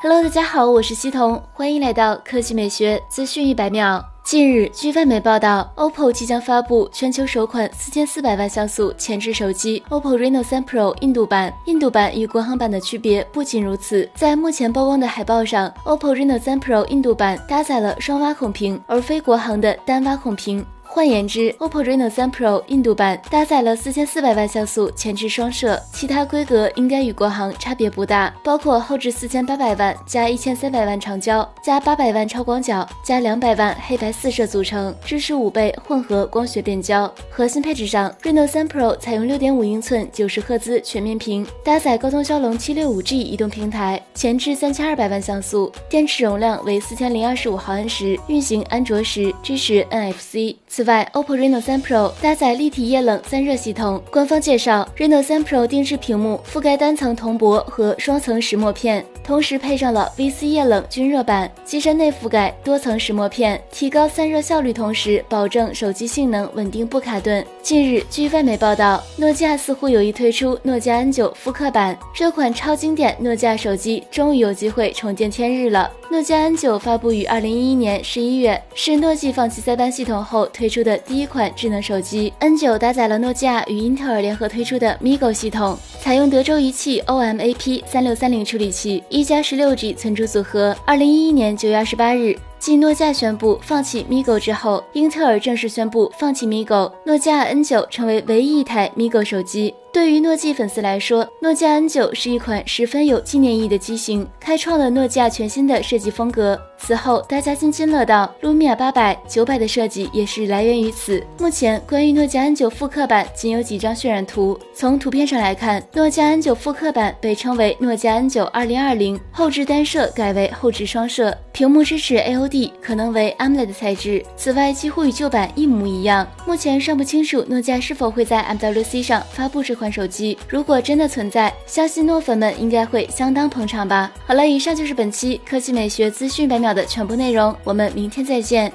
[0.00, 4.04] Hello，大家好，我是西彤，欢迎来到科技美学资讯一百秒。
[4.22, 11.52] 近日，据外媒报道，OPPO 即将发布全球首款四千四百万像素前置手机 OPPO Reno3 Pro 印度版。
[11.66, 20.64] 印度版与国行版的区别不仅如此，在目前曝光的海报上，OPPO Reno3 Pro 印度版搭载了双挖孔屏，而非国行的单挖孔屏。
[20.94, 37.12] 换言之，OPPO Reno3 Pro 印度版搭载了四千四百万像素前置双摄，其他规格应该与国行差别不大，包括后置四千八百万加一千三百万长焦加八百万超广角加两百万黑白四摄组成，支持五倍混合光学变焦。
[37.28, 50.54] 核心配置上，Reno3 Pro 采用六点五英寸九十赫兹全面屏，搭载高通骁龙七六五 G 移动平台，前置三千二百万像素，电池容量为四千零二十五毫安时，运行安卓时支持 NFC。
[50.68, 54.02] 此外，OPPO Reno3 Pro 搭载立体液冷散热系统。
[54.10, 67.44] 官方介绍，Reno3 Pro 定制屏幕覆盖单层铜箔和双层石墨片，同时配上了 VC 液冷均热板，机身内覆盖多层石墨片，提高散热效率，同时保证手机性能稳定不卡顿。
[67.62, 75.90] 近日，据外媒报道，诺基亚似乎有意推出诺基亚 N9 复刻版，这款超经典诺基亚手机终于有机会重见天日了。
[76.14, 82.32] 诺基亚 N9 发布于二零一一年十一月，是诺基放弃塞班系统后推出的第一款智能手机。
[82.38, 90.76] N9 搭载了诺基亚与英特尔联合推出的 MiGo 系统，采用德州仪器 OMAP 三六三零处理器，一加十六 G 存储组合。
[90.84, 92.36] 二零一一年九月二十八日。
[92.58, 99.74] 继诺基亚宣布放弃 MiGo 之后，英特尔正式宣布放弃 MiGo，诺基亚 N9 成为唯一一台 MiGo 手机。
[99.92, 106.58] 对于诺基粉丝来说，诺基亚 N9 是一款十分有纪念意义的机型，开创了诺基亚全新的设计风格。
[106.86, 111.24] 此后，大家津津乐道卢米亚八百、九百的设计也是来源于此。
[111.38, 114.58] 目前，关于诺基亚 N9 复刻版仅有几张渲染图。
[114.74, 124.24] 从图片上来看，诺基亚 N9 复刻版被称为诺基亚 N9 2020，后置单摄改为后置双摄，屏幕支持 AOD，可能为 AMOLED 材质。
[124.36, 126.26] 此外，几乎与旧版一模一样。
[126.46, 129.74] 目前尚不清楚诺基亚是否会在 MWC 上发布这。
[129.74, 134.12] 款手机如果真的存在，相信诺粉们应该会相当捧场吧。
[134.24, 138.72] 好了，以上就是本期科技美学资讯百秒的全部内容，我们明天再见。